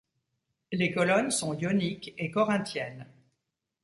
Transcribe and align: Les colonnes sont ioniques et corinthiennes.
Les 0.71 0.91
colonnes 0.91 1.29
sont 1.29 1.53
ioniques 1.59 2.15
et 2.17 2.31
corinthiennes. 2.31 3.05